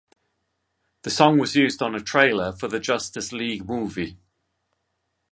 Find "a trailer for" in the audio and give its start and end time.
1.93-2.67